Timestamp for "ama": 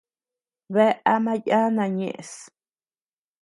1.13-1.33